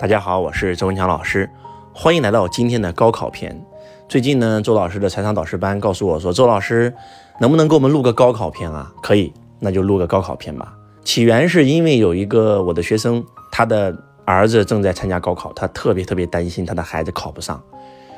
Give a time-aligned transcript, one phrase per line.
[0.00, 1.48] 大家好，我是周文强老师，
[1.92, 3.64] 欢迎来到今天的高考篇。
[4.08, 6.92] 最近呢，周老师的财商导师班告诉我说，周老师
[7.38, 8.92] 能不能给我们录个高考篇啊？
[9.00, 10.74] 可以，那就录个高考篇吧。
[11.04, 17.62] 起源是因为有一个我的学生，他的儿子正在参加高考，他特别特别担心他的孩子考不上。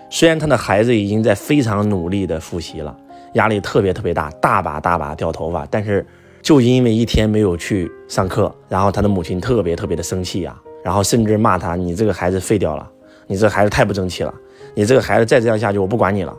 [0.09, 2.97] 虽然他的孩子已经在非常努力的复习了，
[3.35, 6.07] 压力特别特别大，大把大把掉头发，但是
[6.41, 10.57] 就因为一天没有去上课，然后他的母亲特别特别的生气呀。
[10.87, 12.89] 然后甚至骂他：“你这个孩子废掉了，
[13.27, 14.33] 你这孩子太不争气了，
[14.73, 16.33] 你这个孩子再这样下去，我不管你了。”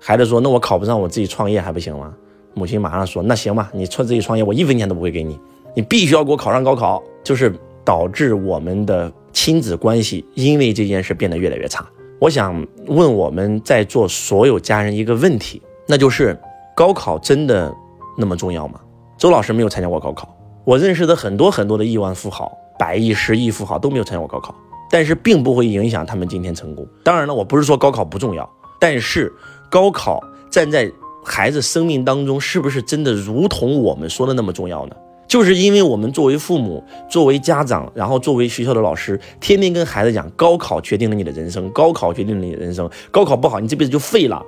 [0.00, 2.12] 孩子说：“那我考不上，我自己创业还不行吗？”
[2.52, 5.38] 母亲马上说：“那行吧，你创自己创业，我一分钱都不会给你，
[5.76, 7.54] 你必须要给我考上高考。”就是
[7.84, 11.88] 导致我们的亲子关系因为这件事变得越来越差。
[12.18, 16.36] 我想问我们在座所有家人一个问题，那就是
[16.74, 17.72] 高考真的
[18.18, 18.80] 那么重要吗？
[19.16, 22.50] 周老师没有参加过高考，我认识的很多很多的亿万富豪。
[22.82, 24.52] 百亿、十亿富豪都没有参加过高考，
[24.90, 26.84] 但是并不会影响他们今天成功。
[27.04, 29.32] 当然了，我不是说高考不重要，但是
[29.70, 30.90] 高考站在
[31.24, 34.96] 孩子生命当中，是不是真的如同我们说的那么重要呢？
[35.28, 44.44] 就是因为我们作为父母、作为家长，然后作为学校的老师，天天跟孩子讲，高考决定了你的人生，高考决定了你的人生，高考不好，你这辈子就废了。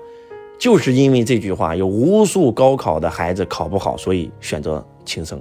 [0.58, 5.40] 就是因为这句话，有无数高考的孩子考不好，所以选择轻生。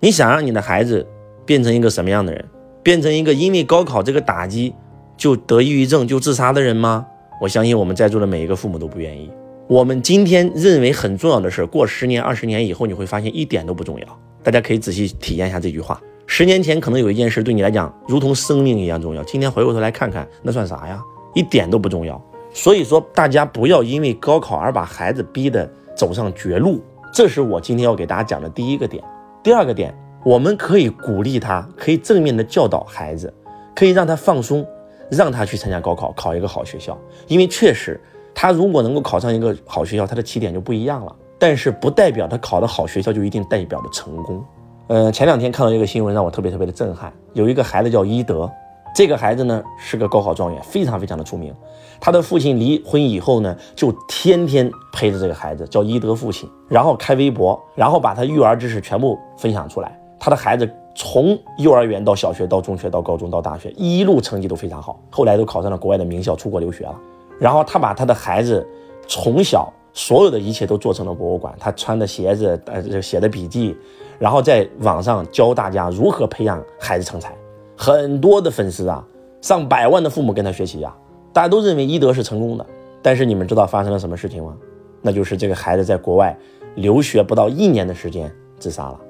[0.00, 1.06] 你想让你的孩子？
[1.46, 2.44] 变成一个什么样的人？
[2.82, 4.74] 变成一个因为高考这个打击
[5.16, 7.06] 就得抑郁症就自杀的人吗？
[7.40, 9.30] 我相信我们在座的每一个父母都不愿意。
[9.68, 14.06] 我们今天认为很重要的事，过十年、二十年以后，你会发现一点都不重要。
[14.42, 21.02] 大家可以仔细体验一下这句话：十年前可能有一件事对你来讲如同生命一样重要，今天回过头来看看，那算啥呀？
[21.34, 22.22] 一点都不重要。
[22.52, 26.80] 所以说，大家不要因为高考而把孩子逼得走上绝路。
[27.12, 29.02] 这是我今天要给大家讲的第一个点。
[29.42, 29.92] 第二个点。
[30.26, 33.32] 我们可以鼓励他，可以正面的教导孩子，
[33.76, 34.66] 可以让他放松，
[35.08, 36.98] 让他去参加高考，考一个好学校。
[37.28, 38.00] 因为确实，
[38.34, 41.14] 他如果能够考上一个好学校，他的起点就不一样了。
[41.38, 44.44] 但是不代表他考的好学校就一定代表的成功。
[44.88, 47.12] 呃，前两天看到一个新闻，让我特别特别的震撼。
[47.34, 48.50] 有一个孩子叫伊德，
[48.96, 51.54] 这个孩子呢是个高考状元，非常非常的出名。
[52.00, 59.96] 他的父亲离婚以后呢，就天天陪着这个孩子，叫伊德父亲，然后开微博，然后把他育儿知识全部分享出来。
[60.26, 67.00] 他的孩子从幼儿园到小学到中学到高中到大学，一路成绩都非常好，后来都考上了国外的名校，出国留学了。
[67.38, 68.66] 然后他把他的孩子
[69.06, 73.76] 从小所有的一切都做成了博物馆，他穿的鞋子，呃，写的笔记，
[74.18, 77.32] 然后在网上教大家如何培养孩子成才。
[77.76, 79.06] 很多的粉丝啊，
[79.40, 80.92] 上百万的父母跟他学习呀，
[81.32, 82.66] 大家都认为伊德是成功的。
[83.00, 84.56] 但是你们知道发生了什么事情吗？
[85.02, 86.36] 那就是这个孩子在国外
[86.74, 88.28] 留学不到一年的时间
[88.58, 89.00] 自杀了。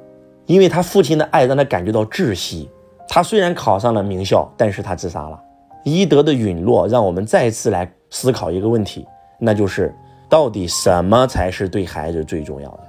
[0.47, 2.71] 因为他父亲的爱让他感觉到窒息，
[3.09, 5.39] 他虽然考上了名校，但是他自杀了。
[5.85, 9.07] 伊德的陨落让我们再次来思考一个问题，
[9.39, 9.95] 那就是
[10.29, 12.81] 到底什么才是对孩子最重要的？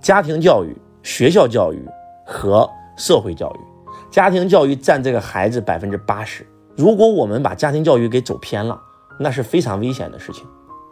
[0.00, 1.82] 家庭教育、学校教育
[2.26, 3.60] 和社会教育。
[4.10, 6.46] 家庭教育占这个孩子百分之八十，
[6.76, 8.78] 如果我们把家庭教育给走偏了，
[9.18, 10.46] 那是非常危险的事情。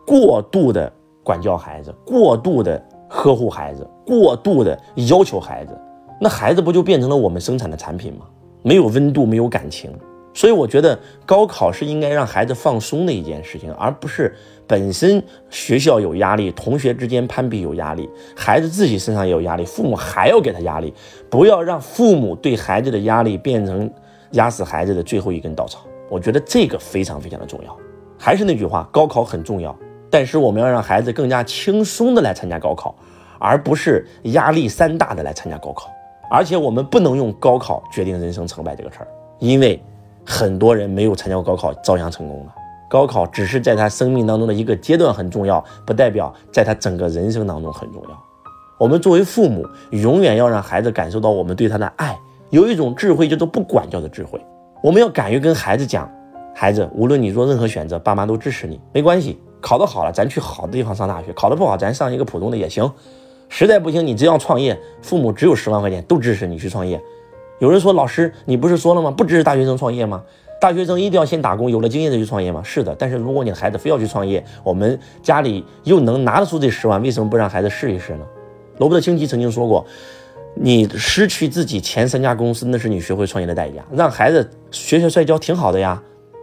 [0.06, 0.90] 过度的
[1.22, 5.78] 管教孩子，过度的呵护孩子，过度的要求孩子。
[6.20, 8.26] 那孩子不就变成了我们生产的产品吗？
[8.62, 9.90] 没有温度，没有感情，
[10.34, 14.36] 所以我觉得高考是应该让孩子放松的一件事情，而不是
[14.66, 20.92] 本身学校有压力，同学之间攀比有压力，孩子自己身上也有压力，父母还要给他压力，
[21.30, 23.90] 不要让父母对孩子的压力变成
[24.32, 25.80] 压死孩子的最后一根稻草。
[26.10, 27.74] 我觉得这个非常非常的重要。
[28.18, 29.74] 还是那句话，高考很重要，
[30.10, 32.94] 但是我们要让孩子更加轻松的来参加高考，
[33.38, 35.90] 而不是压力山大的来参加高考。
[36.30, 39.08] 而且我们不能用高考决定人生成败这个词儿，
[39.40, 39.82] 因为
[40.24, 42.54] 很多人没有参加过高考，照样成功了。
[42.88, 48.08] 高考只是在他生命当中的一个阶段很重要，不代表在他整个人生当中很重要。
[48.78, 52.18] 我们作为父母，永远要让孩子感受到我们对他的爱，
[52.50, 54.40] 有一种智慧叫做不管教的智慧。
[54.82, 56.10] 我们要敢于跟孩子讲，
[56.54, 59.38] 孩子，无论你做任何选择，爸妈都支持你，没关系。
[59.60, 62.90] 考得好了，咱去好的地方上大学；考得不好，咱上一个普通的也行。
[63.50, 66.98] 实在不行，你只要创业，父母只有十万块钱都支持你去创业。
[67.58, 69.10] 有人说，老师，你不是说了吗？
[69.10, 70.22] 不支持大学生创业吗？
[70.60, 72.62] 大学生一定要先打工，有了经验再去创业吗？
[72.62, 78.24] 是的，但是如果你的孩子非要去创业，我们家里又能拿得出这十万，为什么不让孩子试一试呢？
[78.78, 79.84] 罗伯特清崎曾经说过，
[80.54, 83.84] 你失去自己前三家公司，那是你学会创业的代价。
[83.92, 86.00] 让孩子学学摔跤挺好的呀，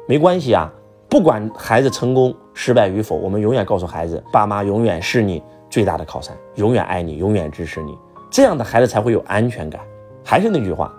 [0.07, 0.71] 没关系啊。
[1.09, 5.41] 不管孩子成功失败与否，我们永远告诉孩子，爸妈永远是你。
[5.69, 7.97] 最大的靠山，永远爱你，永远支持你，
[8.29, 9.81] 这样的孩子才会有安全感。
[10.23, 10.91] 还是那句话，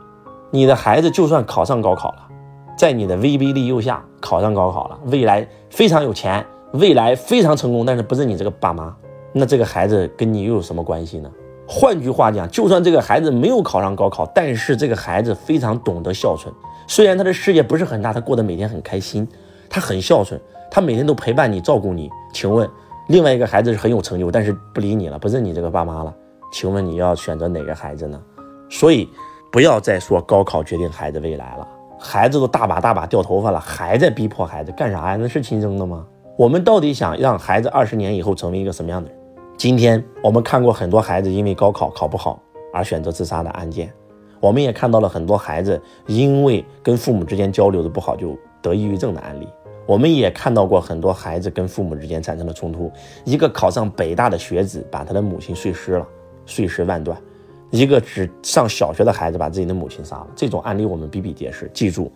[0.50, 2.28] 你的孩子就算考上高考了，
[2.76, 8.94] 在你的威逼利诱下考上高考了，未来非常有钱，未来非常成功，但是不是你这个爸妈，
[9.32, 11.30] 那这个孩子跟你又有什么关系呢？
[11.66, 16.52] 换句话讲，就算这个孩子没有考上高考，但是这个孩子非常懂得孝顺，
[16.86, 19.28] 虽然他的事业不是很大，他过得每天很开心，
[19.68, 22.08] 他很孝顺，他每天都陪伴你，照顾你。
[22.32, 22.66] 请问，
[23.08, 26.14] 另外一个孩子是很有成就，但是不理你了，不认你这个爸妈了，
[26.52, 28.22] 请问你要选择哪个孩子呢？
[28.68, 29.08] 所以，
[29.50, 31.66] 不要再说高考决定孩子未来了。
[31.98, 35.16] 孩子都大把大把掉头发了，还在逼迫孩子干啥呀？
[35.16, 36.06] 那是亲生的吗？
[36.36, 39.18] 我们到底想让孩子二十年以后成为一个什么样的人？
[39.56, 42.38] 今天我们看过很多孩子因为高考考不好
[42.74, 43.90] 而选择自杀的案件，
[44.38, 49.48] 我们也看到了很多孩子因为跟父母之间交流的不好就得抑郁症的案例。
[49.88, 52.92] 我们也看到过很多孩子跟父母之间产生了冲突，
[53.24, 56.06] 一个考上北大的学子把他的母亲碎尸了，
[56.44, 57.18] 碎尸万段。
[57.70, 61.70] 一个只上小学的孩子把自己的母亲杀了，这种案例我们比比皆是。
[61.72, 62.12] 记住，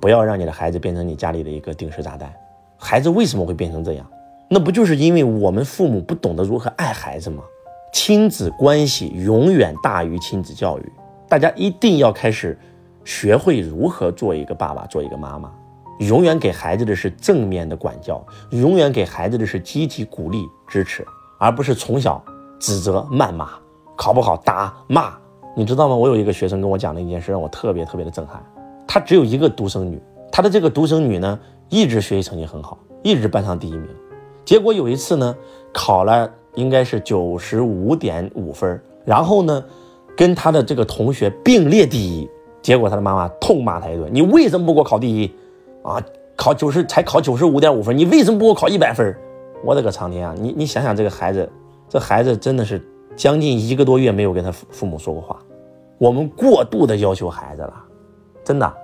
[0.00, 2.30] 不要让你的孩子变成你家里的一个定时炸弹。
[2.76, 4.06] 孩子为什么会变成这样？
[4.46, 7.42] 那不就是因为我们父母不懂得如何爱孩子吗？
[7.90, 10.92] 亲子关系永远大于亲子教育。
[11.26, 12.58] 大家一定要开始
[13.02, 15.50] 学会如何做一个爸爸，做一个妈妈。
[15.98, 21.06] 永远给孩子的是正面的管教，永远给孩子的是积极鼓励支持，
[21.38, 22.22] 而不是从小
[22.58, 23.50] 指责谩骂。
[23.96, 25.14] 考不好打骂，
[25.56, 25.94] 你知道吗？
[25.94, 28.44] 我有一个学生跟我讲了一件事，让我特别特别的震撼。
[28.88, 30.02] 他只有一个独生女，
[30.32, 31.38] 她的这个独生女呢，
[31.68, 33.86] 一直学习成绩很好，一直班上第一名。
[34.44, 35.36] 结果有一次呢，
[35.72, 39.64] 考了应该是九十五点五分，然后呢，
[40.16, 42.28] 跟他的这个同学并列第一。
[42.60, 45.32] 结果他的妈妈痛骂他一顿：“你为什么不给我考第一？
[45.84, 46.02] 啊，
[46.34, 49.16] 考九十才考九十五点五分，你为什么不给我考一百分？”
[49.62, 50.34] 我的个苍天啊！
[50.36, 51.48] 你你想想这个孩子，
[51.88, 52.82] 这孩子真的是。
[53.16, 55.38] 将近一个多月没有跟他父父母说过话，
[55.98, 57.72] 我们过度的要求孩子了，
[58.42, 58.74] 真的，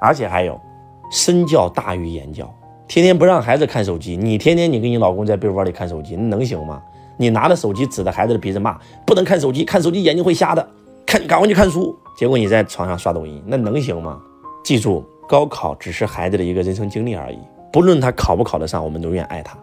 [0.00, 0.58] 而且还有，
[1.12, 2.50] 身教大于言教，
[2.88, 6.82] 天天不让孩子看手机，你天天你跟你老公在被窝里看手机，那能行吗？
[7.18, 10.66] 你拿着手机指着孩子的鼻子骂，不能看手机，看手机眼睛会瞎的，
[11.04, 11.94] 看赶快去看书。
[12.16, 14.18] 结果你在床上刷抖音，那能行吗？
[14.64, 17.38] 记住，高考只是孩子的一个人生经历而已，
[17.72, 19.58] 不论他考不考得上，我们永远爱他，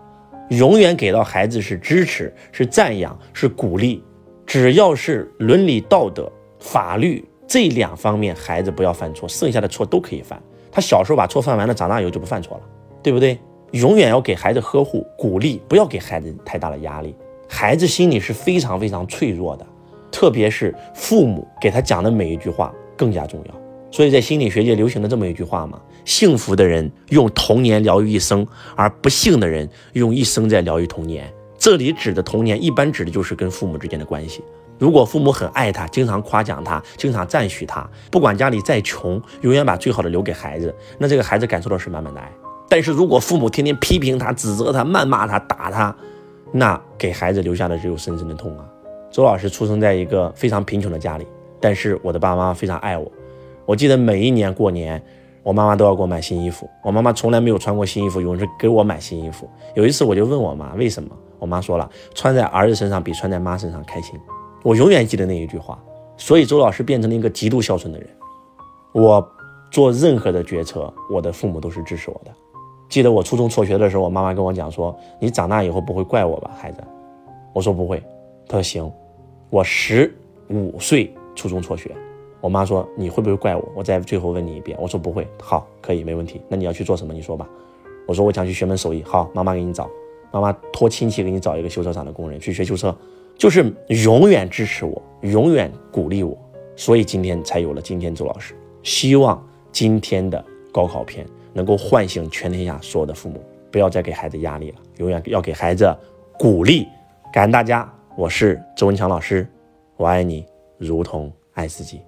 [0.50, 4.04] 永远给到孩子是支持，是赞扬，是鼓励。
[4.46, 6.30] 只要是伦理道德、
[6.60, 10.42] 法律这两方面，孩子不要犯错，剩下的错都可以犯。
[10.72, 12.63] 他小时候把错犯完了，长大以后就不犯错了，
[13.04, 13.40] 对不对？
[13.72, 17.16] 永远要给孩子呵护、鼓励，不要给孩子太大的压力。
[17.48, 19.66] 孩子心里是非常非常脆弱的，
[20.12, 23.61] 特别是父母给他讲的每一句话更加重要。
[23.91, 31.31] 所以在心理学界流行的这么一句话嘛：幸福的人用童年疗愈一生，而不幸的人用一生在疗愈童年。
[31.57, 34.41] 这里指的童年，一般指的就是跟父母之间的关系。
[34.79, 42.31] 如果父母很爱他，经常夸奖他，经常赞许他，不管家里再穷，永远把最好的留给孩子，那这个孩子感受到是满满的爱。
[42.67, 45.95] 但是如果父母天天批评他、指责他、谩骂他、打他，
[46.51, 48.65] 那给孩子留下的只有深深的痛啊。
[49.11, 51.27] 周老师出生在一个非常贫穷的家里，
[51.59, 53.11] 但是我的爸妈非常爱我。
[53.71, 55.01] 我记得每一年过年。
[55.44, 59.50] 我妈妈都要给我买新衣服，我妈妈从来没有穿过新衣服，有人给我买新衣服。
[59.73, 61.09] 有一次我就问我妈为什么，
[61.39, 64.19] 我妈说了，穿在儿子身上比穿在妈身上开心。
[64.62, 65.79] 我永远记得那一句话。
[66.15, 68.07] 所以周老师变成了一个极度孝顺的人。
[68.94, 69.27] 我
[69.71, 72.31] 做任何的决策，我的父母都是支持我的。
[72.88, 76.84] 记得我初中辍学的时候，我妈妈跟我讲说：“你长大以后不会怪我吧，孩子？”
[77.51, 78.03] 我说不会。
[78.48, 78.91] 她说行。
[79.50, 80.15] 我十
[80.50, 81.89] 五岁初中辍学。
[82.41, 84.77] 我妈说：“你会不会怪我？”我再最后问你一遍。
[84.81, 86.41] 我说：“不会。”好，可以，没问题。
[86.50, 87.13] 那你要去做什么？
[87.13, 87.48] 你说吧。
[88.07, 89.88] 我说：“我想去学门手艺。”好，妈妈给你找，
[90.31, 92.93] 妈妈托亲戚给你找一个修车厂的工人去学修车，
[93.38, 93.71] 就是
[94.03, 96.36] 永远支持我，永远鼓励我。
[96.75, 98.55] 所以今天才有了今天周老师。
[98.81, 100.43] 希望今天的
[100.74, 105.95] 高考篇能够唤醒全天下所有的父母，不要再给孩子压力了，永远要给孩子
[106.39, 106.88] 鼓励。
[107.31, 109.48] 感恩大家，我是周文强老师，
[109.95, 110.43] 我爱你
[110.79, 112.01] 如同爱自己。